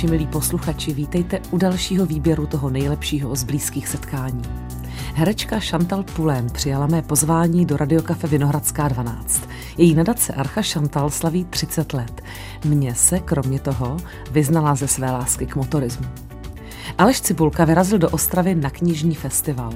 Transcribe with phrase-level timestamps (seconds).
[0.00, 4.42] naši milí posluchači, vítejte u dalšího výběru toho nejlepšího z blízkých setkání.
[5.14, 9.48] Herečka Chantal Pulén přijala mé pozvání do Radiokafe Vinohradská 12.
[9.76, 12.22] Její nadace Archa Chantal slaví 30 let.
[12.64, 13.96] Mně se, kromě toho,
[14.30, 16.06] vyznala ze své lásky k motorismu.
[16.98, 19.72] Aleš Cibulka vyrazil do Ostravy na knižní festival.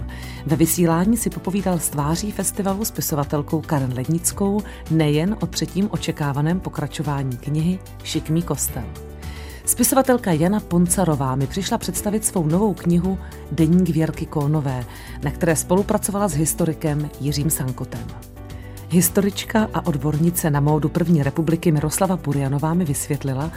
[0.47, 7.37] Ve vysílání si popovídal s tváří festivalu spisovatelkou Karen Lednickou nejen o třetím očekávaném pokračování
[7.37, 8.85] knihy Šikmý kostel.
[9.67, 13.19] Spisovatelka Jana Poncarová mi přišla představit svou novou knihu
[13.53, 14.85] Deník Věrky Kónové,
[15.23, 18.07] na které spolupracovala s historikem Jiřím Sankotem.
[18.91, 23.51] Historička a odbornice na módu první republiky Miroslava Purianová mi vysvětlila,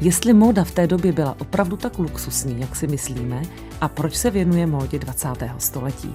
[0.00, 3.42] jestli móda v té době byla opravdu tak luxusní, jak si myslíme,
[3.80, 5.28] a proč se věnuje módě 20.
[5.58, 6.14] století.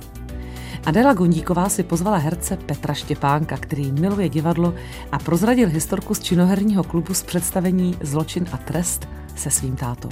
[0.86, 4.74] Adela Gondíková si pozvala herce Petra Štěpánka, který miluje divadlo
[5.12, 10.10] a prozradil historku z činoherního klubu z představení Zločin a trest se svým tátou.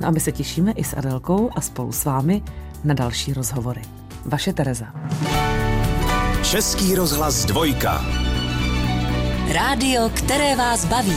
[0.00, 2.42] No a my se těšíme i s Adelkou a spolu s vámi
[2.84, 3.82] na další rozhovory.
[4.24, 4.86] Vaše Tereza.
[6.42, 8.04] Český rozhlas dvojka.
[9.52, 11.16] Rádio, které vás baví.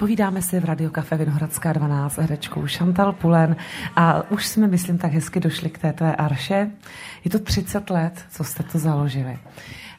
[0.00, 3.56] Povídáme si v Radiokafe Vinohradská 12 s herečkou Chantal Pulen
[3.96, 6.70] a už jsme, myslím, tak hezky došli k té tvé arše.
[7.24, 9.38] Je to 30 let, co jste to založili.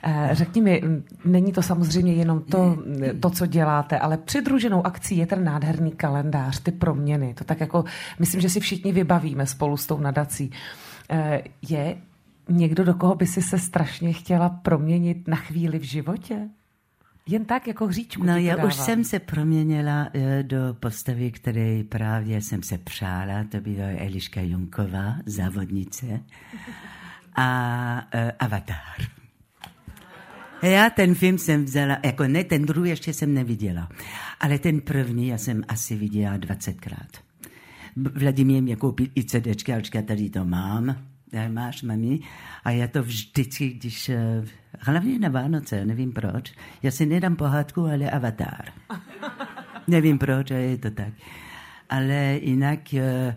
[0.04, 0.82] Eh, řekni mi,
[1.26, 2.78] není to samozřejmě jenom to,
[3.20, 7.34] to, co děláte, ale přidruženou akcí je ten nádherný kalendář, ty proměny.
[7.34, 7.86] To tak jako,
[8.20, 10.52] myslím, že si všichni vybavíme spolu s tou nadací.
[11.10, 11.98] Eh, je
[12.50, 16.50] někdo, do koho by si se strašně chtěla proměnit na chvíli v životě?
[17.28, 18.24] Jen tak, jako hříčku.
[18.24, 23.44] No, já už jsem se proměnila eh, do postavy, které právě jsem se přála.
[23.52, 26.20] To byla Eliška Junková, závodnice.
[27.36, 29.21] A uh, Avatar.
[30.64, 33.90] Já ten film jsem vzala, jako ne, ten druhý ještě jsem neviděla.
[34.40, 37.10] Ale ten první já jsem asi viděla 20krát.
[37.96, 40.96] Vladimír mě koupil i CDčka, a tady to mám.
[41.32, 42.20] Já máš, mami.
[42.64, 44.44] A já to vždycky, když, eh,
[44.80, 48.66] hlavně na Vánoce, nevím proč, já si nedám pohádku, ale avatar.
[49.88, 51.14] nevím proč, ale je to tak.
[51.90, 53.34] Ale jinak uh,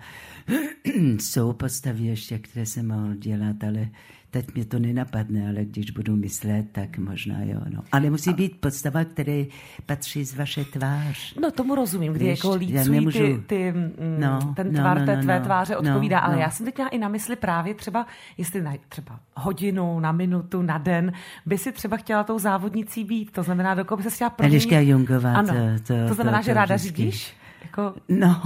[1.21, 3.89] jsou postavy ještě, které jsem mohl dělat, ale
[4.35, 7.61] teď mě to nenapadne, ale když budu myslet, tak možná jo.
[7.69, 7.83] No.
[7.93, 9.45] Ale musí být podstava, které
[9.87, 11.35] patří z vaše tvář.
[11.43, 13.19] No tomu rozumím, kdy Víš, jako lícují nemůžu...
[13.19, 16.21] ty, ty, mm, no, ten no, tvar no, no, té tvé no, tváře no, odpovídá,
[16.21, 16.41] no, ale no.
[16.41, 18.07] já jsem teď měla i na mysli právě třeba,
[18.39, 21.13] jestli na třeba hodinu, na minutu, na den,
[21.47, 24.63] by si třeba chtěla tou závodnicí být, to znamená, do koho by se chtěla proměnit.
[24.63, 25.35] Eliška Jungová.
[25.35, 26.97] Ano, to, to, to znamená, to, to, že ráda vždycky.
[26.97, 27.35] řídíš?
[27.63, 27.95] Jako...
[28.09, 28.43] No,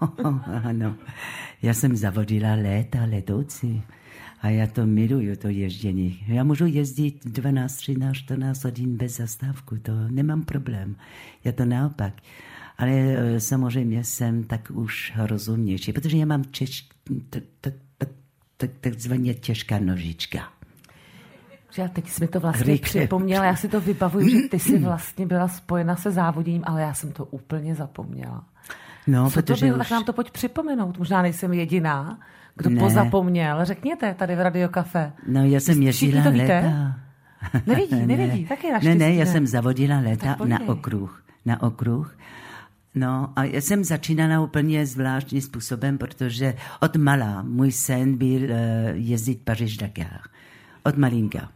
[0.64, 0.94] ano.
[1.62, 3.82] Já jsem zavodila léta letoucí.
[4.42, 6.24] A já to miluju, to ježdění.
[6.26, 10.96] Já můžu jezdit 12, 13, 14 hodin bez zastávku, to nemám problém.
[11.44, 12.14] Já to naopak.
[12.78, 16.88] Ale e, samozřejmě jsem tak už rozumnější, protože já mám češ,
[18.80, 20.52] takzvaně těžká nožička.
[21.78, 25.26] Já teď jsi mi to vlastně připomněla, já si to vybavuju, že ty jsi vlastně
[25.26, 28.44] byla spojena se závoděním, ale já jsem to úplně zapomněla.
[29.06, 29.88] No, Co protože to bylo, už...
[29.88, 32.18] tak nám to pojď připomenout, možná nejsem jediná
[32.56, 32.80] kdo ne.
[32.80, 33.64] pozapomněl.
[33.64, 35.12] Řekněte tady v Radio Cafe.
[35.26, 36.94] No, já jsem jezdila léta.
[37.66, 38.48] Nevidí, nevidí, ne.
[38.48, 38.98] taky naštěstí.
[38.98, 41.24] Ne, ne, já jsem zavodila léta na okruh.
[41.46, 42.16] Na okruh.
[42.94, 48.50] No a já jsem začínala úplně zvláštním způsobem, protože od mala můj sen byl uh,
[48.92, 50.20] jezdit Paříž-Dakar.
[50.82, 51.48] Od malinka.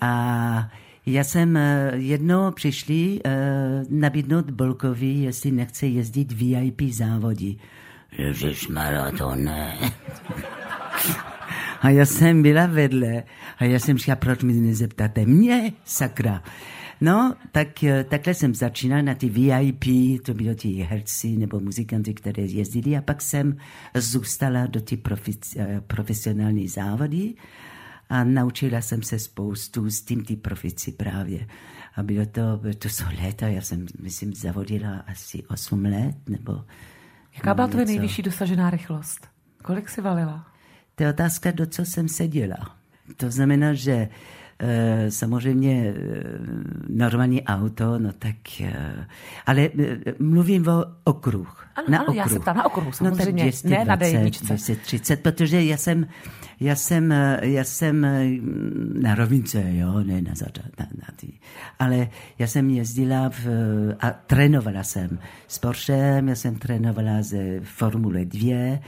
[0.00, 0.70] A
[1.06, 1.60] já jsem uh,
[1.94, 7.56] jednou přišli uh, nabídnout Bolkovi, jestli nechce jezdit VIP závody.
[8.18, 8.68] Ježiš
[9.18, 9.78] to ne.
[11.80, 13.22] A já jsem byla vedle
[13.58, 16.42] a já jsem říkala, proč mi nezeptáte mě, sakra.
[17.00, 19.84] No, tak, eh, takhle jsem začínal na ty VIP,
[20.22, 23.56] to bylo ti herci nebo muzikanti, které jezdili a pak jsem
[23.94, 24.98] zůstala do ty
[25.56, 27.34] eh, profesionální závody
[28.14, 31.46] a naučila jsem se spoustu s tím ty profici právě.
[31.96, 36.64] A bylo to, to jsou léta, já jsem, myslím, zavodila asi 8 let nebo
[37.34, 39.28] Jaká byla tvoje nejvyšší dosažená rychlost?
[39.62, 40.46] Kolik jsi valila?
[40.94, 42.76] To je otázka, do co jsem seděla.
[43.16, 44.08] To znamená, že
[44.58, 45.94] e, samozřejmě e,
[46.88, 49.06] normální auto, no tak, e,
[49.46, 49.70] ale
[50.18, 51.63] mluvím o okruh.
[51.74, 52.16] Ano, na ano, okruh.
[52.16, 54.46] já se ptám na okruhu samozřejmě, no, tak 220, ne na D1.
[54.46, 56.06] 230, protože já jsem,
[56.60, 58.06] já jsem, já jsem
[59.02, 60.32] na rovince, jo, ne na,
[60.78, 61.32] na, na ty.
[61.78, 63.46] Ale já jsem jezdila v,
[64.00, 65.18] a trénovala jsem
[65.48, 68.78] s Porschem, já jsem trénovala ze Formule 2,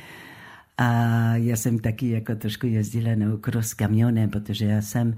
[0.78, 0.90] a
[1.36, 5.14] já jsem taky jako trošku jezdila na okruh s kamionem, protože já jsem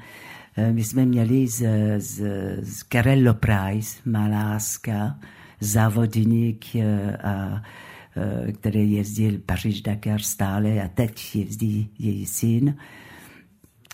[0.59, 1.67] Eh, my jsme měli z,
[1.99, 2.23] z,
[2.63, 5.19] z Carello Price, malářka,
[5.61, 7.63] závodník, eh, a,
[8.17, 12.77] eh, který jezdil Paříž-Dakar stále a teď jezdí její syn.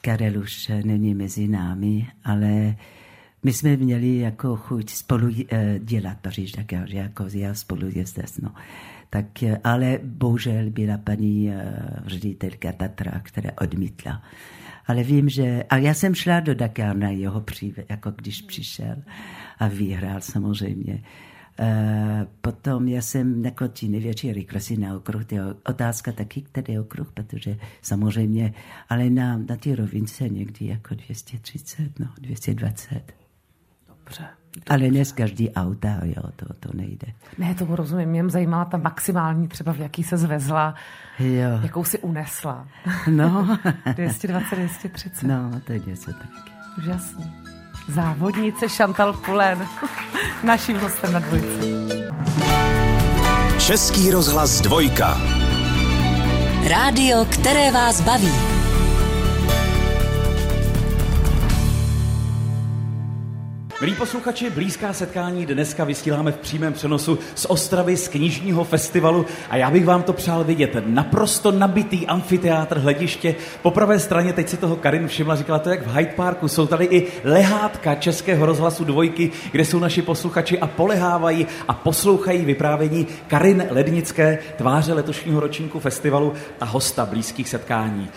[0.03, 2.77] Karel už není mezi námi, ale
[3.43, 5.29] my jsme měli jako chuť spolu
[5.79, 8.39] dělat Paříž-Dakar, jako já spolu jezdec.
[8.39, 8.55] No.
[9.11, 9.27] Tak,
[9.65, 11.51] ale bohužel byla paní
[12.07, 14.23] ředitelka Tatra, která odmítla
[14.87, 15.63] ale vím, že...
[15.71, 18.97] A já jsem šla do Dakar na jeho příve, jako když přišel
[19.59, 21.03] a vyhrál samozřejmě.
[21.61, 26.79] Uh, potom já jsem jako ti největší rychlosti na okruh, to je otázka taky, který
[26.79, 28.55] okruh, protože samozřejmě,
[28.89, 33.15] ale na, na ty rovince někdy jako 230, no, 220.
[33.89, 34.25] Dobře.
[34.71, 37.07] Ale ne z každý auta, jo, to, to nejde.
[37.39, 38.09] Ne, tomu rozumím.
[38.09, 40.75] Mě zajímala ta maximální třeba, v jaký se zvezla,
[41.19, 41.61] jo.
[41.63, 42.69] jakou si unesla.
[43.11, 43.59] No.
[43.95, 45.27] 220, 230.
[45.27, 46.53] No, to je něco taky.
[46.79, 47.54] Úžasný.
[47.89, 49.69] Závodnice Chantal Pulen,
[50.43, 51.49] naším hostem na dvojce.
[53.67, 55.21] Český rozhlas dvojka.
[56.69, 58.54] Rádio, které vás baví.
[63.85, 69.57] Milí posluchači, blízká setkání dneska vysíláme v přímém přenosu z Ostravy, z knižního festivalu a
[69.57, 70.77] já bych vám to přál vidět.
[70.87, 73.35] Naprosto nabitý amfiteátr hlediště.
[73.63, 76.67] Po pravé straně, teď si toho Karin všimla, říkala to jak v Hyde Parku, jsou
[76.67, 83.07] tady i lehátka Českého rozhlasu dvojky, kde jsou naši posluchači a polehávají a poslouchají vyprávění
[83.27, 88.11] Karin Lednické, tváře letošního ročníku festivalu a hosta blízkých setkání.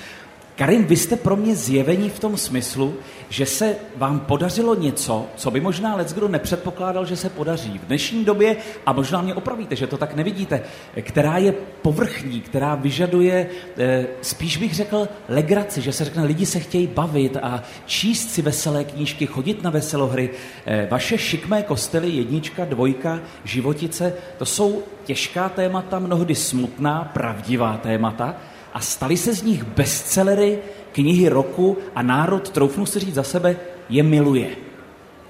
[0.58, 2.96] Karin, vy jste pro mě zjevení v tom smyslu,
[3.30, 8.26] že se vám podařilo něco, co by možná leckdo nepředpokládal, že se podaří v dnešní
[8.26, 8.56] době,
[8.86, 10.62] a možná mě opravíte, že to tak nevidíte,
[11.02, 11.52] která je
[11.82, 17.38] povrchní, která vyžaduje, eh, spíš bych řekl, legraci, že se řekne, lidi se chtějí bavit
[17.42, 20.30] a číst si veselé knížky, chodit na veselohry.
[20.66, 28.36] Eh, vaše šikmé kostely, jednička, dvojka, životice, to jsou těžká témata, mnohdy smutná, pravdivá témata,
[28.78, 30.60] a staly se z nich bestsellery,
[30.92, 33.56] knihy roku a národ, troufnu si říct za sebe,
[33.90, 34.50] je miluje.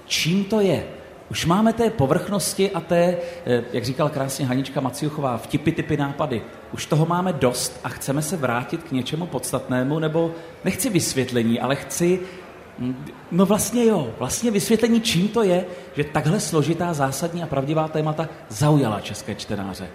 [0.06, 0.84] Čím to je?
[1.30, 3.16] Už máme té povrchnosti a té,
[3.46, 6.42] eh, jak říkala krásně Hanička Maciuchová, vtipy, typy, nápady.
[6.72, 10.34] Už toho máme dost a chceme se vrátit k něčemu podstatnému, nebo
[10.64, 12.20] nechci vysvětlení, ale chci,
[12.78, 15.64] hm, no vlastně jo, vlastně vysvětlení, čím to je,
[15.96, 19.88] že takhle složitá, zásadní a pravdivá témata zaujala české čtenáře.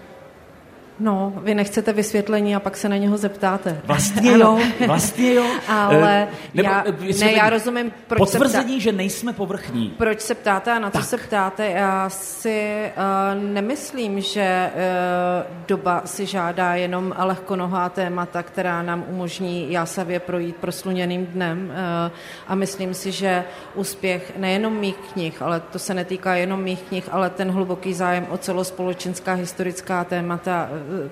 [0.98, 3.80] No, vy nechcete vysvětlení a pak se na něho zeptáte.
[3.84, 5.44] Vlastně jo, vlastně jo.
[5.68, 6.84] Ale uh, nebo, já,
[7.20, 8.82] ne, já rozumím, proč Potvrzení, se ptá...
[8.82, 9.88] že nejsme povrchní.
[9.88, 11.06] Proč se ptáte a na co tak.
[11.06, 11.70] se ptáte?
[11.70, 19.72] Já si uh, nemyslím, že uh, doba si žádá jenom lehkonohá témata, která nám umožní
[19.72, 22.12] jásavě projít prosluněným dnem uh,
[22.48, 23.44] a myslím si, že
[23.74, 28.26] úspěch nejenom mých knih, ale to se netýká jenom mých knih, ale ten hluboký zájem
[28.30, 30.68] o celospolečenská historická témata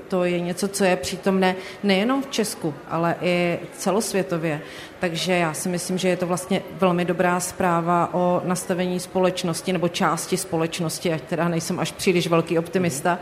[0.09, 4.61] to je něco, co je přítomné nejenom v Česku, ale i celosvětově.
[5.01, 9.89] Takže já si myslím, že je to vlastně velmi dobrá zpráva o nastavení společnosti nebo
[9.89, 13.19] části společnosti, ať teda nejsem až příliš velký optimista.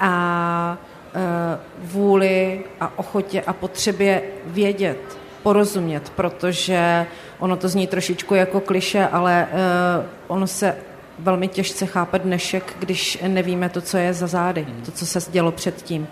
[0.00, 0.78] A
[1.14, 7.06] e, vůli a ochotě a potřebě vědět, porozumět, protože
[7.38, 10.76] ono to zní trošičku jako kliše, ale uh, ono se
[11.22, 14.82] velmi těžce chápe dnešek, když nevíme to, co je za zády, mhm.
[14.82, 16.08] to, co se dělo předtím.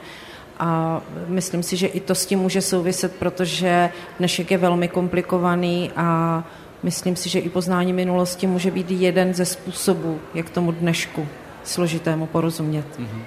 [0.59, 5.91] A myslím si, že i to s tím může souviset, protože dnešek je velmi komplikovaný
[5.97, 6.45] a
[6.83, 11.27] myslím si, že i poznání minulosti může být jeden ze způsobů, jak tomu dnešku
[11.65, 12.87] složitému porozumět.
[12.99, 13.23] Mm-hmm.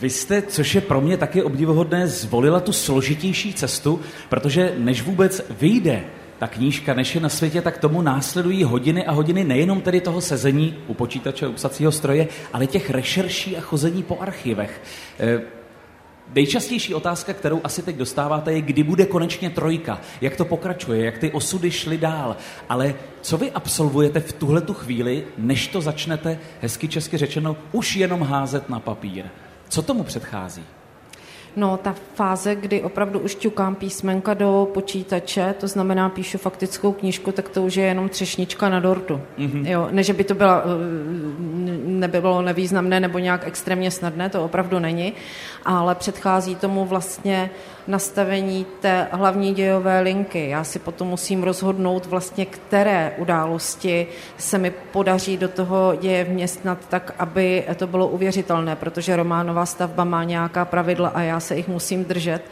[0.00, 5.42] Vy jste, což je pro mě taky obdivuhodné, zvolila tu složitější cestu, protože než vůbec
[5.60, 6.04] vyjde
[6.38, 10.20] ta knížka, než je na světě, tak tomu následují hodiny a hodiny nejenom tedy toho
[10.20, 14.82] sezení u počítače, u psacího stroje, ale těch rešerší a chození po archivech.
[15.20, 15.40] E,
[16.34, 21.18] nejčastější otázka, kterou asi teď dostáváte, je, kdy bude konečně trojka, jak to pokračuje, jak
[21.18, 22.36] ty osudy šly dál.
[22.68, 27.96] Ale co vy absolvujete v tuhle tu chvíli, než to začnete, hezky česky řečeno, už
[27.96, 29.24] jenom házet na papír?
[29.68, 30.64] Co tomu předchází?
[31.56, 37.32] No, ta fáze, kdy opravdu už ťukám písmenka do počítače, to znamená píšu faktickou knížku,
[37.32, 39.20] tak to už je jenom třešnička na dortu.
[39.38, 39.66] Mm-hmm.
[39.66, 40.68] Jo, ne, že by to byla, eh,
[41.84, 45.12] nebylo nevýznamné nebo nějak extrémně snadné, to opravdu není,
[45.64, 47.50] ale předchází tomu vlastně
[47.86, 50.48] nastavení té hlavní dějové linky.
[50.48, 54.06] Já si potom musím rozhodnout vlastně, které události
[54.38, 60.04] se mi podaří do toho děje vměstnat tak, aby to bylo uvěřitelné, protože románová stavba
[60.04, 62.42] má nějaká pravidla a já se jich musím držet.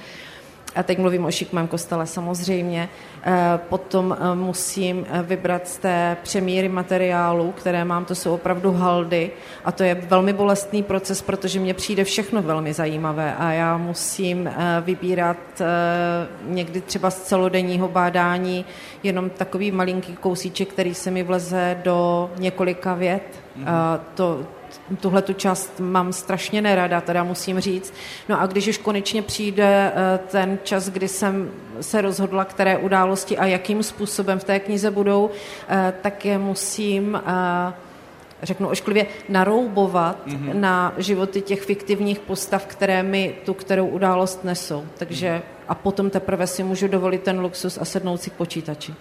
[0.75, 2.89] A teď mluvím o šikmém kostele samozřejmě,
[3.23, 8.73] eh, potom eh, musím eh, vybrat z té přemíry materiálu, které mám, to jsou opravdu
[8.73, 9.31] haldy
[9.65, 14.51] a to je velmi bolestný proces, protože mně přijde všechno velmi zajímavé a já musím
[14.81, 15.37] vybírat
[16.47, 18.65] někdy třeba z celodenního bádání
[19.03, 23.23] jenom takový malinký kousíček, který se mi vleze do několika vět.
[23.59, 24.01] Mm-hmm.
[24.15, 24.47] To,
[25.01, 27.95] tuhle tu část mám strašně nerada, teda musím říct.
[28.29, 31.51] No a když už konečně přijde eh, ten čas, kdy jsem
[31.81, 35.31] se rozhodla, které události a jakým způsobem v té knize budou,
[35.69, 37.73] eh, tak je musím eh,
[38.43, 40.55] řeknu ošklivě, naroubovat mm-hmm.
[40.55, 44.85] na životy těch fiktivních postav, které mi tu kterou událost nesou.
[44.99, 48.95] Takže a potom teprve si můžu dovolit ten luxus a sednout si k počítači.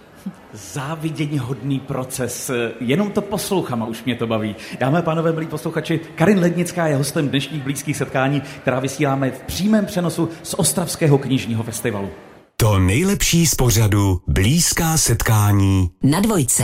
[0.54, 2.52] Závidění hodný proces.
[2.80, 4.56] Jenom to poslouchám a už mě to baví.
[4.80, 9.44] Dámy a pánové, milí posluchači, Karin Lednická je hostem dnešních blízkých setkání, která vysíláme v
[9.44, 12.10] přímém přenosu z Ostravského knižního festivalu.
[12.58, 16.64] To nejlepší z pořadu Blízká setkání na dvojce.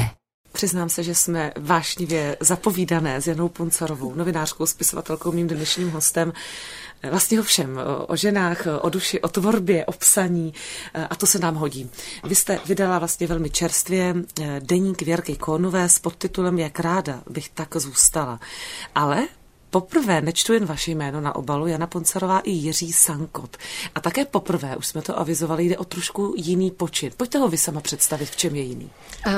[0.52, 6.34] Přiznám se, že jsme vášnivě zapovídané s Janou Puncarovou, novinářkou, spisovatelkou, mým dnešním hostem
[7.04, 10.54] vlastně o všem, o ženách, o duši, o tvorbě, o psaní
[11.10, 11.89] a to se nám hodí.
[12.24, 17.50] Vy jste vydala vlastně velmi čerstvě eh, deník Věrky Konové s podtitulem Jak ráda bych
[17.50, 18.39] tak zůstala.
[18.96, 19.27] Ale
[19.70, 23.58] Poprvé nečtu jen vaše jméno na obalu, Jana Poncarová i Jiří Sankot.
[23.96, 27.12] A také poprvé, už jsme to avizovali, jde o trošku jiný počin.
[27.18, 28.90] Pojďte ho vy sama představit, v čem je jiný.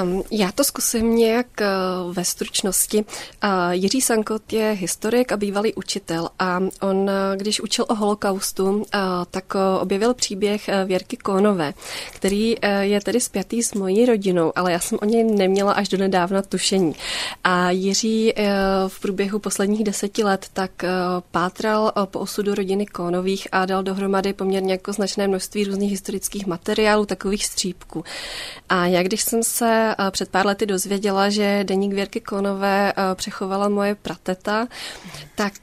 [0.03, 2.97] Um, já to zkusím nějak uh, ve stručnosti.
[2.97, 8.69] Uh, Jiří Sankot je historik a bývalý učitel a on, uh, když učil o holokaustu,
[8.69, 8.83] uh,
[9.31, 11.73] tak uh, objevil příběh uh, Věrky Kónové,
[12.11, 15.89] který uh, je tedy spjatý s mojí rodinou, ale já jsem o něj neměla až
[15.89, 16.95] do nedávna tušení.
[17.43, 18.43] A Jiří uh,
[18.87, 20.89] v průběhu posledních deseti let tak uh,
[21.31, 26.45] pátral uh, po osudu rodiny Kónových a dal dohromady poměrně jako značné množství různých historických
[26.47, 28.03] materiálů, takových střípků.
[28.69, 33.69] A já když jsem se uh, před pár lety dozvěděla, že deník Věrky Konové přechovala
[33.69, 34.67] moje prateta,
[35.35, 35.53] tak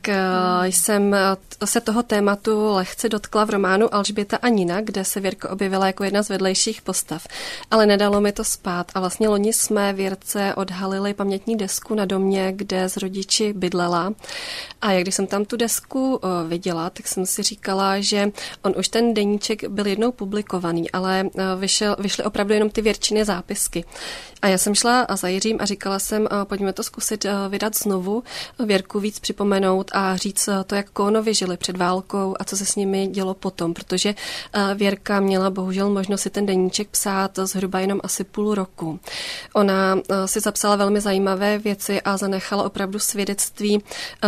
[0.62, 1.16] jsem
[1.64, 6.04] se toho tématu lehce dotkla v románu Alžběta a Nina, kde se Věrka objevila jako
[6.04, 7.26] jedna z vedlejších postav.
[7.70, 12.52] Ale nedalo mi to spát a vlastně loni jsme Věrce odhalili pamětní desku na domě,
[12.56, 14.12] kde s rodiči bydlela
[14.80, 18.30] a jak když jsem tam tu desku uh, viděla, tak jsem si říkala, že
[18.62, 23.24] on už ten deníček byl jednou publikovaný, ale uh, vyšel, vyšly opravdu jenom ty věrčiny
[23.24, 23.84] zápisky.
[24.42, 28.22] A já jsem šla za Jiřím a říkala jsem, uh, pojďme to zkusit vydat znovu,
[28.58, 32.76] Věrku víc připomenout a říct to, jak Kónovi žili před válkou a co se s
[32.76, 34.14] nimi dělo potom, protože
[34.74, 39.00] Věrka měla bohužel možnost si ten deníček psát zhruba jenom asi půl roku.
[39.54, 43.82] Ona si zapsala velmi zajímavé věci a zanechala opravdu svědectví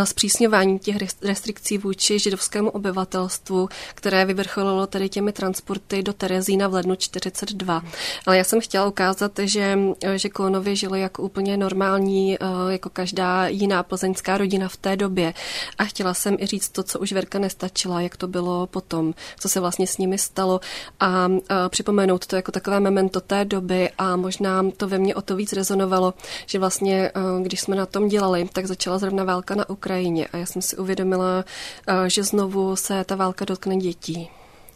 [0.08, 6.94] zpřísňování těch restrikcí vůči židovskému obyvatelstvu, které vyvrcholilo tedy těmi transporty do Terezína v lednu
[6.96, 7.82] 42.
[8.26, 9.78] Ale já jsem chtěla ukázat, že,
[10.16, 15.34] že Klonovi žili jako úplně normální, eh, jako každá jiná plzeňská rodina v té době.
[15.78, 19.48] A chtěla jsem i říct to, co už Verka nestačila, jak to bylo potom, co
[19.48, 20.60] se vlastně s nimi stalo
[21.00, 25.22] a, a připomenout to jako takové memento té doby a možná to ve mně o
[25.22, 26.14] to víc rezonovalo,
[26.46, 30.26] že vlastně, eh, když jsme na tom dělali, tak začala zrovna válka na Ukrajině Ukrajině
[30.26, 31.44] a já jsem si uvědomila,
[31.86, 34.30] eh, že znovu se ta válka dotkne dětí.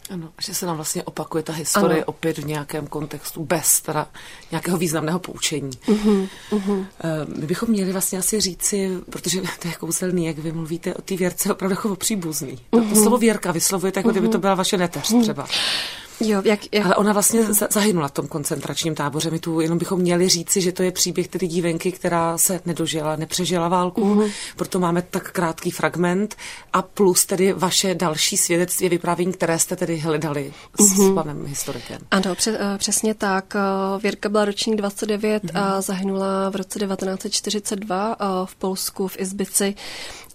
[0.09, 2.05] Ano, že se nám vlastně opakuje ta historie ano.
[2.05, 4.07] opět v nějakém kontextu bez teda
[4.51, 5.69] nějakého významného poučení.
[5.69, 6.85] Uh-huh, uh-huh.
[7.39, 11.15] My bychom měli vlastně asi říci, protože to je kouzelný, jak vy mluvíte o té
[11.15, 12.55] věrce opravdu jako o příbuzný.
[12.55, 12.59] Uh-huh.
[12.69, 12.95] To, to mhm.
[12.95, 14.11] slovo věrka vyslovujete, jako uh-huh.
[14.11, 15.47] kdyby to byla vaše neteř třeba.
[16.19, 16.85] Jo, jak, jak...
[16.85, 19.31] Ale ona vlastně zahynula v tom koncentračním táboře.
[19.31, 23.15] My tu jenom bychom měli říci, že to je příběh tedy dívenky, která se nedožila,
[23.15, 24.31] nepřežila válku, mm-hmm.
[24.55, 26.35] proto máme tak krátký fragment
[26.73, 31.11] a plus tedy vaše další svědectví vyprávění, které jste tedy hledali mm-hmm.
[31.11, 32.01] s panem historikem.
[32.11, 33.55] Ano, přes, eh, přesně tak.
[33.55, 33.59] Eh,
[34.01, 35.59] Věrka byla ročník 29 mm-hmm.
[35.59, 39.75] a zahynula v roce 1942 eh, v Polsku v Izbici.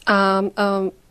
[0.07, 0.43] A, a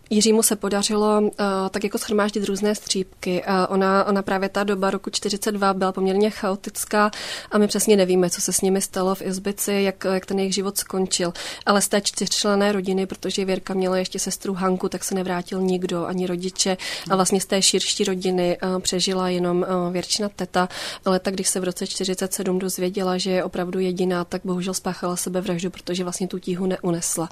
[0.10, 1.30] Jiřímu se podařilo uh,
[1.72, 3.44] tak jako schromáždit různé střípky.
[3.48, 7.12] Uh, ona, ona právě ta doba roku 42 byla poměrně chaotická
[7.52, 10.54] a my přesně nevíme, co se s nimi stalo v Izbici, jak, jak ten jejich
[10.54, 11.34] život skončil.
[11.66, 16.06] Ale z té čtyřčlené rodiny, protože Věrka měla ještě sestru Hanku, tak se nevrátil nikdo,
[16.06, 16.78] ani rodiče.
[17.10, 20.70] A vlastně z té širší rodiny uh, přežila jenom uh, Věrčina teta.
[21.06, 25.16] Ale tak, když se v roce 47 dozvěděla, že je opravdu jediná, tak bohužel spáchala
[25.16, 27.30] sebevraždu, protože vlastně tu tíhu neunesla.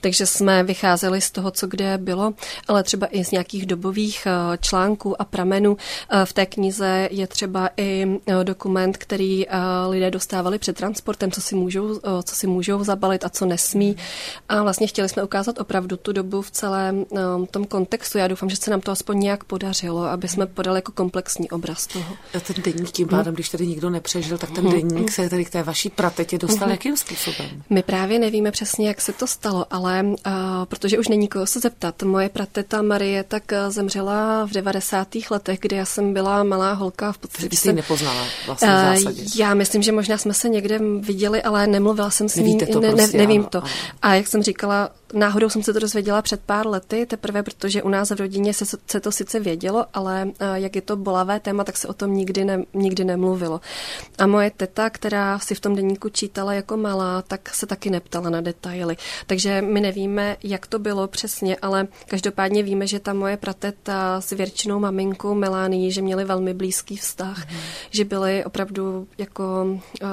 [0.00, 2.32] Takže jsme vycházeli z toho, co kde bylo,
[2.68, 4.26] ale třeba i z nějakých dobových
[4.60, 5.76] článků a pramenů.
[6.24, 9.46] V té knize je třeba i dokument, který
[9.88, 13.96] lidé dostávali před transportem, co si můžou, co si můžou zabalit a co nesmí.
[14.48, 17.04] A vlastně chtěli jsme ukázat opravdu tu dobu v celém
[17.50, 18.18] tom kontextu.
[18.18, 21.86] Já doufám, že se nám to aspoň nějak podařilo, aby jsme podali jako komplexní obraz
[21.86, 22.16] toho.
[22.36, 24.72] A ten deník tím pádem, když tady nikdo nepřežil, tak ten mhm.
[24.72, 26.70] deník se tady k té vaší pratetě dostal mhm.
[26.70, 27.62] jakým způsobem?
[27.70, 30.14] My právě nevíme přesně, jak se to stalo, ale uh,
[30.64, 31.97] protože už není koho se zeptat.
[32.02, 35.08] Moje prateta Marie tak zemřela v 90.
[35.30, 37.12] letech, kdy já jsem byla malá holka.
[37.12, 39.22] V podstatě Vy jsi ji nepoznala vlastně v zásadě.
[39.22, 42.58] Uh, já myslím, že možná jsme se někde viděli, ale nemluvila jsem s ní.
[42.58, 43.58] to ne, prostě, ne, nevím ano, to.
[43.58, 43.68] Ano.
[44.02, 47.88] A jak jsem říkala, náhodou jsem se to dozvěděla před pár lety, teprve protože u
[47.88, 51.64] nás v rodině se, se to sice vědělo, ale uh, jak je to bolavé téma,
[51.64, 53.60] tak se o tom nikdy, ne, nikdy nemluvilo.
[54.18, 58.30] A moje teta, která si v tom deníku čítala jako malá, tak se taky neptala
[58.30, 58.96] na detaily.
[59.26, 64.30] Takže my nevíme, jak to bylo přesně, ale každopádně víme, že ta moje prateta s
[64.30, 67.58] věrčinou maminkou Melání, že měli velmi blízký vztah, mm.
[67.90, 69.64] že byli opravdu jako
[70.02, 70.08] uh,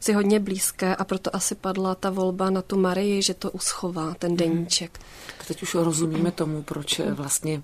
[0.00, 4.14] si hodně blízké a proto asi padla ta volba na tu Marii, že to uschová,
[4.18, 4.38] ten mhm.
[4.38, 5.00] deníček.
[5.46, 7.62] Teď už rozumíme tomu, proč vlastně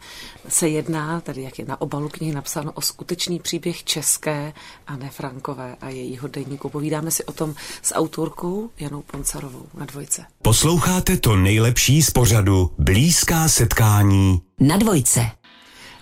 [0.49, 4.53] se jedná, tady jak je na obalu knihy napsáno, o skutečný příběh české
[4.87, 6.69] a ne Frankové a jejího denníku.
[6.69, 10.25] Povídáme si o tom s autorkou Janou Poncarovou na dvojce.
[10.43, 15.31] Posloucháte to nejlepší z pořadu Blízká setkání na dvojce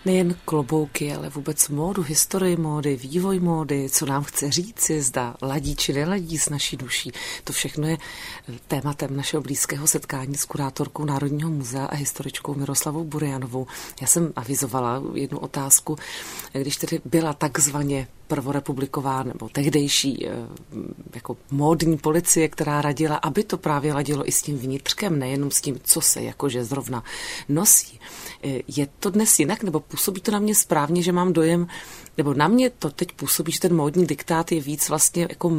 [0.05, 5.77] nejen klobouky, ale vůbec módu, historii módy, vývoj módy, co nám chce říci, zda ladí
[5.77, 7.13] či neladí s naší duší.
[7.45, 7.99] To všechno je
[8.69, 13.67] tématem našeho blízkého setkání s kurátorkou Národního muzea a historičkou Miroslavou Burianovou.
[14.01, 15.97] Já jsem avizovala jednu otázku,
[16.53, 20.31] když tedy byla takzvaně prvorepubliková nebo tehdejší eh,
[21.15, 25.61] jako módní policie, která radila, aby to právě ladilo i s tím vnitřkem, nejenom s
[25.61, 27.03] tím, co se jakože zrovna
[27.49, 28.01] nosí.
[28.45, 31.67] Eh, je to dnes jinak, nebo působí to na mě správně, že mám dojem,
[32.19, 35.53] nebo na mě to teď působí, že ten módní diktát je víc vlastně jako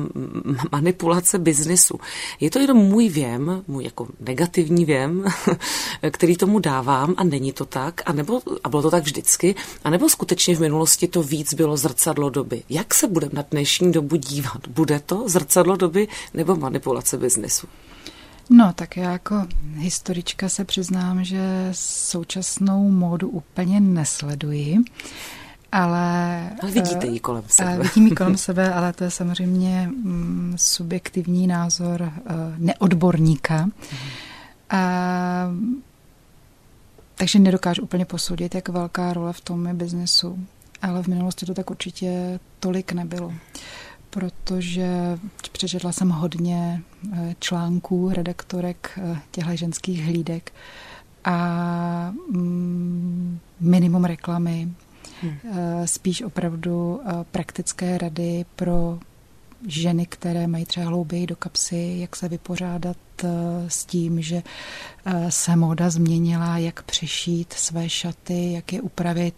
[0.72, 2.00] manipulace biznesu.
[2.39, 5.25] Je to jenom můj věm, můj jako negativní věm,
[6.12, 9.89] který tomu dávám a není to tak, a, nebo, a bylo to tak vždycky, a
[9.89, 12.63] nebo skutečně v minulosti to víc bylo zrcadlo doby.
[12.70, 14.67] Jak se budeme na dnešní dobu dívat?
[14.67, 17.67] Bude to zrcadlo doby nebo manipulace biznesu?
[18.50, 24.77] No, tak já jako historička se přiznám, že současnou módu úplně nesleduji.
[25.72, 27.77] Ale, ale vidíte ji kolem sebe.
[27.77, 32.12] Vidím ji kolem sebe, ale to je samozřejmě mm, subjektivní názor uh,
[32.57, 33.66] neodborníka.
[33.66, 33.72] Mm.
[34.70, 34.81] A,
[37.16, 40.40] takže nedokážu úplně posoudit, jak velká role v tom je biznesu.
[40.81, 43.34] Ale v minulosti to tak určitě tolik nebylo
[44.12, 45.20] protože
[45.51, 46.81] přečetla jsem hodně
[47.14, 50.53] eh, článků redaktorek eh, těchto ženských hlídek
[51.25, 54.68] a mm, minimum reklamy.
[54.70, 54.91] Eh,
[55.86, 59.00] spíš opravdu praktické rady pro
[59.68, 63.29] ženy, které mají třeba hlouběji do kapsy, jak se vypořádat eh,
[63.68, 64.44] s tím, že
[65.05, 69.36] eh, se móda změnila, jak přešít své šaty, jak je upravit.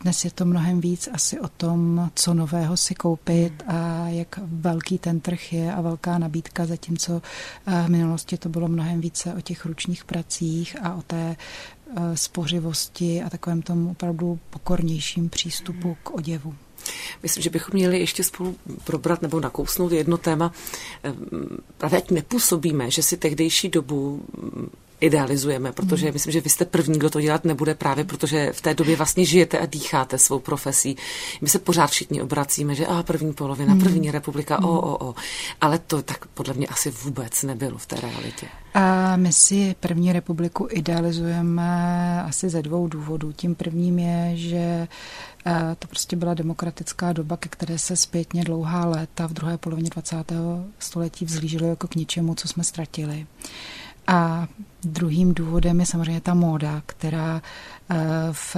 [0.00, 4.98] Dnes je to mnohem víc asi o tom, co nového si koupit a jak velký
[4.98, 7.22] ten trh je a velká nabídka, zatímco
[7.66, 11.36] eh, v minulosti to bylo mnohem více o těch ručních pracích a o té
[12.14, 16.54] spořivosti a takovém tom opravdu pokornějším přístupu k oděvu.
[17.22, 20.52] Myslím, že bychom měli ještě spolu probrat nebo nakousnout jedno téma.
[21.02, 21.16] Ehm,
[21.78, 24.22] právě ať nepůsobíme, že si tehdejší dobu
[25.00, 26.12] idealizujeme, protože mm.
[26.12, 29.24] myslím, že vy jste první, kdo to dělat nebude právě, protože v té době vlastně
[29.24, 30.96] žijete a dýcháte svou profesí.
[31.40, 33.80] My se pořád všichni obracíme, že a první polovina, mm.
[33.80, 35.14] první republika, o, o, o.
[35.60, 38.46] Ale to tak podle mě asi vůbec nebylo v té realitě.
[38.74, 43.32] A my si první republiku idealizujeme asi ze dvou důvodů.
[43.32, 44.88] Tím prvním je, že
[45.78, 50.16] to prostě byla demokratická doba, ke které se zpětně dlouhá léta v druhé polovině 20.
[50.78, 53.26] století vzlížilo jako k něčemu, co jsme ztratili.
[54.06, 54.48] A
[54.84, 57.42] druhým důvodem je samozřejmě ta móda, která
[57.90, 57.96] eh,
[58.32, 58.56] v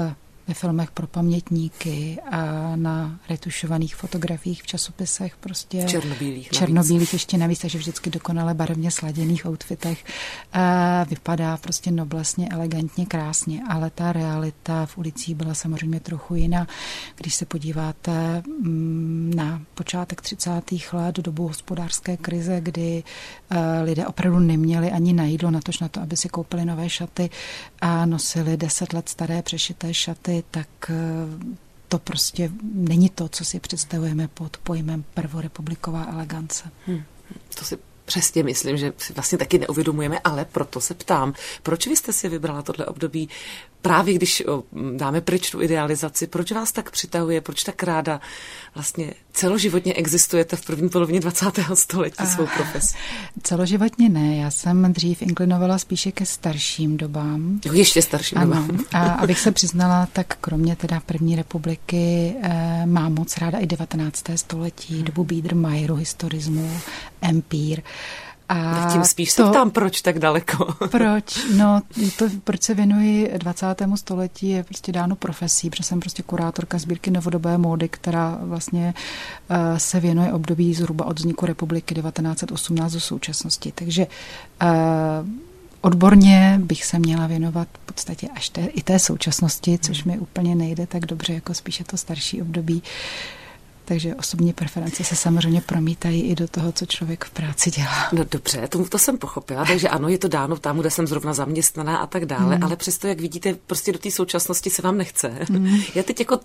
[0.49, 7.13] ve filmech pro pamětníky a na retušovaných fotografiích v časopisech prostě v černobílých, černobílých navíc.
[7.13, 10.05] ještě navíc, takže vždycky dokonale barevně sladěných outfitech
[10.53, 16.67] a vypadá prostě noblesně, elegantně, krásně, ale ta realita v ulicích byla samozřejmě trochu jiná.
[17.17, 20.51] Když se podíváte mm, na počátek 30.
[20.93, 23.03] let, dobu hospodářské krize, kdy
[23.51, 26.89] eh, lidé opravdu neměli ani na jídlo, na to, na to, aby si koupili nové
[26.89, 27.31] šaty
[27.81, 30.95] a nosili deset let staré přešité šaty, tak eh,
[31.89, 36.71] to prostě není to, co si představujeme pod pojmem prvorepubliková elegance.
[36.87, 37.03] Hmm.
[37.59, 41.97] To si přesně myslím, že si vlastně taky neuvědomujeme, ale proto se ptám, proč vy
[41.97, 43.29] jste si vybrala tohle období
[43.87, 44.43] právě když
[44.97, 48.21] dáme pryč tu idealizaci, proč vás tak přitahuje, proč tak ráda
[48.75, 51.47] vlastně celoživotně existujete v první polovině 20.
[51.75, 52.97] století a, svou profesí?
[53.43, 57.61] Celoživotně ne, já jsem dřív inklinovala spíše ke starším dobám.
[57.65, 58.55] Jo, ještě starším ano.
[58.55, 58.79] dobám.
[58.93, 64.25] A abych se přiznala, tak kromě teda první republiky eh, mám moc ráda i 19.
[64.37, 65.05] století, hmm.
[65.05, 66.81] dobu Biedermeieru, historismu,
[67.23, 67.83] empír.
[68.49, 70.75] A tím spíš to, se ptám, proč tak daleko.
[70.91, 71.47] Proč?
[71.57, 71.83] No,
[72.19, 73.67] to, proč se věnuji 20.
[73.95, 78.95] století, je prostě dáno profesí, protože jsem prostě kurátorka sbírky novodobé módy, která vlastně
[79.51, 83.73] uh, se věnuje období zhruba od vzniku republiky 1918 do současnosti.
[83.75, 84.07] Takže
[84.63, 84.69] uh,
[85.81, 90.55] Odborně bych se měla věnovat v podstatě až té, i té současnosti, což mi úplně
[90.55, 92.75] nejde tak dobře jako spíše to starší období.
[92.75, 93.46] Uh,
[93.87, 98.09] takže osobní preference se samozřejmě promítají i do toho, co člověk v práci dělá.
[98.13, 101.35] No dobře, to, to jsem pochopila, takže ano, je to dáno tam, kde jsem zrovna
[101.35, 102.65] zaměstnaná a tak dále, mm.
[102.65, 105.33] ale přesto, jak vidíte, prostě do té současnosti se vám nechce.
[105.51, 105.77] Mm.
[105.95, 106.41] Já teď jako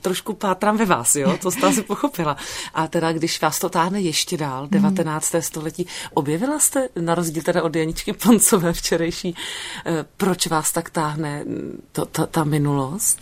[0.00, 2.36] trošku pátrám ve vás, jo, to jste asi pochopila.
[2.74, 5.34] A teda, když vás to táhne ještě dál, 19.
[5.34, 5.42] Mm.
[5.42, 9.34] století, objevila jste, na rozdíl teda od Janičky Poncové včerejší,
[9.86, 11.44] eh, proč vás tak táhne
[11.92, 13.18] to, ta, ta minulost?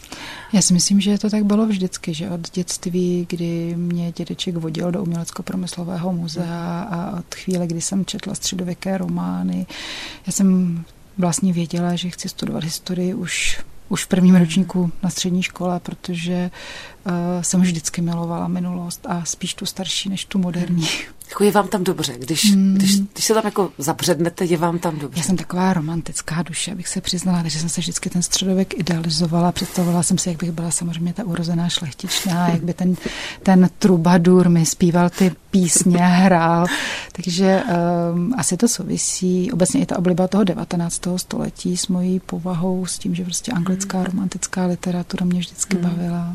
[0.53, 4.91] Já si myslím, že to tak bylo vždycky, že od dětství, kdy mě dědeček vodil
[4.93, 9.67] do umělecko-promyslového muzea a od chvíle, kdy jsem četla středověké romány,
[10.27, 10.85] já jsem
[11.19, 16.51] vlastně věděla, že chci studovat historii už už v prvním ročníku na střední škole, protože
[17.07, 20.89] uh, jsem vždycky milovala minulost a spíš tu starší než tu moderní.
[21.31, 22.75] Jako je vám tam dobře, když, hmm.
[22.75, 25.21] když, když se tam jako zabřednete, je vám tam dobře.
[25.21, 29.53] Já jsem taková romantická duše, abych se přiznala, takže jsem se vždycky ten středověk idealizovala,
[29.53, 32.97] představovala jsem si, jak bych byla samozřejmě ta urozená šlechtičná, jak by ten,
[33.43, 36.67] ten trubadur mi zpíval ty písně, hrál,
[37.13, 37.63] takže
[38.13, 41.03] um, asi to souvisí, obecně i ta obliba toho 19.
[41.17, 45.91] století s mojí povahou, s tím, že prostě anglická romantická literatura mě vždycky hmm.
[45.91, 46.33] bavila.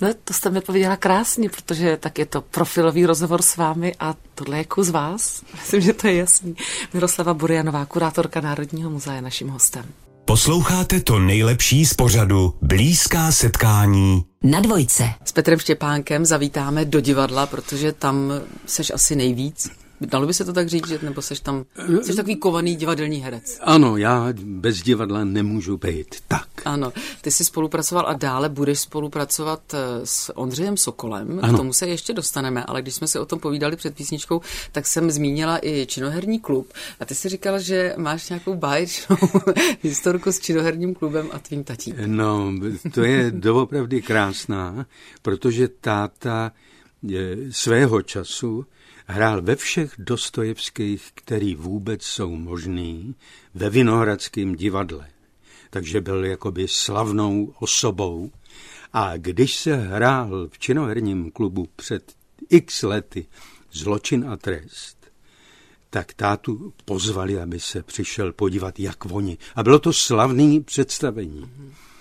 [0.00, 4.14] No to jste mi pověděla krásně, protože tak je to profilový rozhovor s vámi a
[4.44, 5.42] tohle je kus vás.
[5.54, 6.56] Myslím, že to je jasný.
[6.94, 9.84] Miroslava Burianová, kurátorka Národního muzea, je naším hostem.
[10.24, 15.04] Posloucháte to nejlepší z pořadu Blízká setkání na dvojce.
[15.24, 18.32] S Petrem Štěpánkem zavítáme do divadla, protože tam
[18.66, 19.70] seš asi nejvíc.
[20.00, 21.64] Dalo by se to tak říct, že nebo jsi tam,
[22.02, 23.58] jsi takový kovaný divadelní herec?
[23.62, 26.14] Ano, já bez divadla nemůžu být.
[26.28, 26.48] Tak.
[26.64, 31.40] Ano, ty jsi spolupracoval a dále budeš spolupracovat eh, s Ondřejem Sokolem.
[31.42, 31.54] Ano.
[31.54, 34.40] K tomu se ještě dostaneme, ale když jsme si o tom povídali před písničkou,
[34.72, 36.72] tak jsem zmínila i činoherní klub.
[37.00, 39.16] A ty jsi říkala, že máš nějakou báječnou
[39.82, 41.94] historku s činoherním klubem a tvým tatím.
[42.06, 42.52] No,
[42.94, 44.86] to je doopravdy krásná,
[45.22, 46.52] protože táta
[47.50, 48.66] svého času
[49.10, 53.14] Hrál ve všech Dostojevských, který vůbec jsou možný,
[53.54, 55.08] ve Vinohradském divadle.
[55.70, 58.30] Takže byl jakoby slavnou osobou.
[58.92, 62.12] A když se hrál v činoherním klubu před
[62.48, 63.26] x lety
[63.72, 65.12] Zločin a trest,
[65.90, 69.38] tak tátu pozvali, aby se přišel podívat, jak oni.
[69.54, 71.50] A bylo to slavný představení.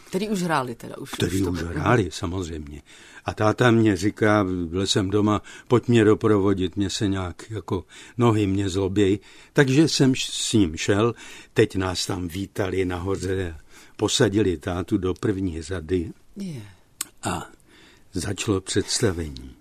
[0.10, 0.98] Který už hráli teda.
[0.98, 2.82] Už který už, už hráli, samozřejmě.
[3.26, 7.86] A táta mě říká, byl jsem doma, pojď mě doprovodit, mě se nějak jako
[8.18, 9.20] nohy mě zlobějí.
[9.54, 11.16] Takže jsem s ním šel,
[11.54, 13.58] teď nás tam vítali nahoře,
[13.98, 16.12] posadili tátu do první řady
[17.24, 17.48] a
[18.14, 19.56] začalo představení.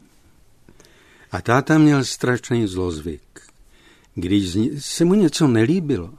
[1.33, 3.41] A táta měl strašný zlozvyk.
[4.15, 6.15] Když se mu něco nelíbilo,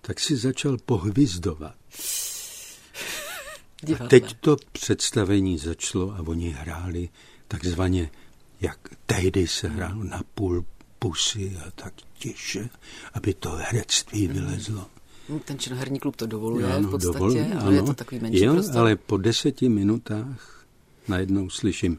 [0.00, 1.74] tak si začal pohvizdovat.
[3.82, 4.06] Divadle.
[4.06, 7.08] A teď to představení začalo a oni hráli
[7.48, 8.10] takzvaně,
[8.60, 10.64] jak tehdy se hrálo na půl
[10.98, 12.68] pusy a tak tiše,
[13.14, 14.34] aby to herectví hmm.
[14.34, 14.86] vylezlo.
[15.28, 17.72] Hmm, ten činoherní klub to dovoluje ano, v podstatě, dovoluje, ale ano.
[17.72, 18.78] je to takový menší jo, prostor.
[18.78, 20.66] ale po deseti minutách
[21.08, 21.98] najednou slyším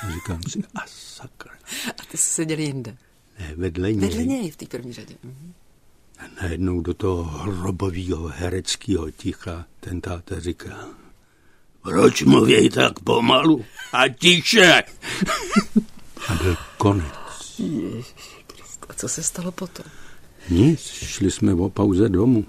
[0.00, 1.52] a říkám si, a sakra.
[1.88, 2.96] A ty jsi seděl jinde?
[3.38, 4.08] Ne, vedle něj.
[4.08, 5.14] Vedle něj v té první řadě.
[5.22, 5.54] Mhm.
[6.18, 10.88] A najednou do toho hrobového hereckého ticha ten táta říká,
[11.82, 14.82] proč mluví tak pomalu a tiše?
[16.28, 17.14] a byl konec.
[18.88, 19.86] a co se stalo potom?
[20.50, 22.44] Nic, šli jsme o pauze domů.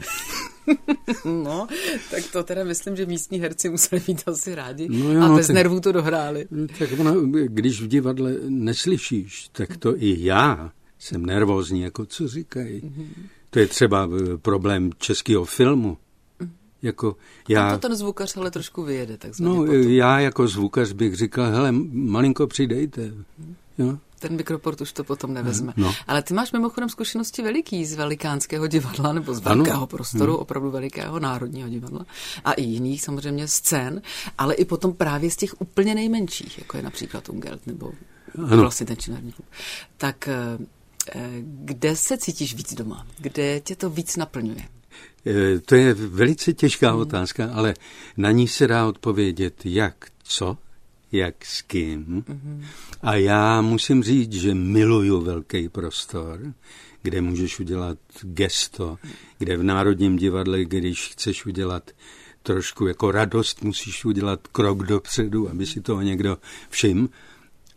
[1.26, 1.68] no,
[2.12, 5.48] tak to teda myslím, že místní herci museli mít asi rádi no jo, a bez
[5.48, 6.48] tak, nervů to dohráli.
[6.80, 7.14] Tak ona,
[7.46, 12.82] když v divadle neslyšíš, tak to i já jsem nervózní, jako co říkají.
[12.82, 13.28] Mm-hmm.
[13.56, 15.98] To je třeba eh, problém českého filmu.
[16.82, 17.16] Jako
[17.50, 19.18] já, Tam to ten zvukař ale trošku vyjede.
[19.40, 19.76] No, potom.
[19.76, 23.12] já jako zvukař bych říkal, hele, malinko přidejte.
[23.78, 23.98] Jo?
[24.20, 25.74] ten mikroport už to potom nevezme.
[25.78, 25.94] No.
[26.08, 29.88] Ale ty máš mimochodem zkušenosti veliký z velikánského divadla, nebo z velkého ano.
[29.88, 30.38] prostoru, no.
[30.38, 32.06] opravdu velikého národního divadla
[32.46, 34.02] a i jiných samozřejmě scén,
[34.38, 37.92] ale i potom právě z těch úplně nejmenších, jako je například Ungelt nebo
[38.48, 38.62] ano.
[38.62, 39.48] vlastně ten činární klub.
[39.98, 40.58] Tak eh,
[41.42, 43.08] kde se cítíš víc doma?
[43.18, 44.68] Kde tě to víc naplňuje?
[45.26, 47.00] Eh, to je velice těžká hmm.
[47.00, 47.74] otázka, ale
[48.18, 50.58] na ní se dá odpovědět jak co,
[51.12, 52.24] jak s kým.
[52.28, 52.66] Hmm.
[53.02, 56.54] A já musím říct, že miluju velký prostor,
[57.02, 58.98] kde můžeš udělat gesto,
[59.38, 61.92] kde v Národním divadle, když chceš udělat
[62.44, 66.38] trošku jako radost, musíš udělat krok dopředu, aby si toho někdo
[66.70, 67.10] všim.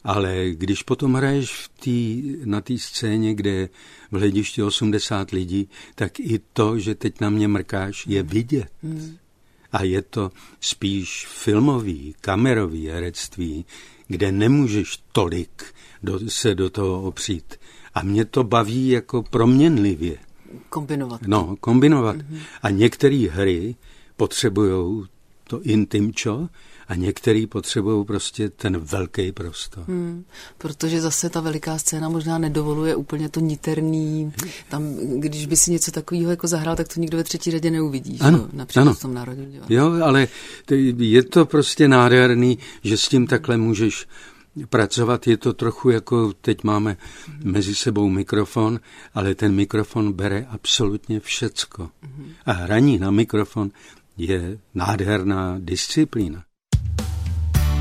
[0.05, 3.69] Ale když potom hraješ v tý, na té scéně, kde
[4.11, 8.69] v hledišti 80 lidí, tak i to, že teď na mě mrkáš, je vidět.
[8.83, 9.17] Hmm.
[9.73, 10.31] A je to
[10.61, 13.65] spíš filmový, kamerový herectví,
[14.09, 15.65] kde nemůžeš tolik
[16.03, 17.55] do, se do toho opřít.
[17.95, 20.19] A mě to baví jako proměnlivě.
[20.69, 21.21] Kombinovat.
[21.27, 22.17] No, kombinovat.
[22.17, 22.41] Mm-hmm.
[22.63, 23.77] A některé hry
[24.17, 25.07] potřebují
[25.45, 26.49] to intimčo
[26.89, 29.85] a některý potřebují prostě ten velký prostor.
[29.89, 30.25] Hmm,
[30.59, 34.33] protože zase ta veliká scéna možná nedovoluje úplně to niterný,
[34.69, 38.19] tam, když by si něco takového jako zahrál, tak to nikdo ve třetí řadě neuvidí,
[38.21, 38.57] ano, že?
[38.57, 38.95] například ano.
[38.95, 39.77] v tom národním divadle.
[39.77, 40.29] Jo, ale
[40.99, 44.07] je to prostě nádherný, že s tím takhle můžeš
[44.67, 45.27] pracovat.
[45.27, 46.97] Je to trochu jako teď máme
[47.45, 48.81] mezi sebou mikrofon,
[49.15, 51.91] ale ten mikrofon bere absolutně všecko.
[52.47, 53.71] A hraní na mikrofon
[54.17, 56.48] je nádherná disciplína.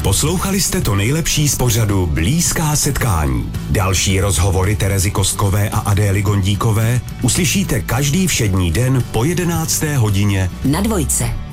[0.08, 3.52] Poslouchali jste to nejlepší z pořadu Blízká setkání.
[3.70, 9.84] Další rozhovory Terezy Kostkové a Adély Gondíkové uslyšíte každý všední den po 11.
[9.84, 11.47] hodině na dvojce.